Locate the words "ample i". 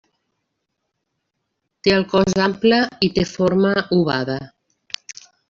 2.47-3.11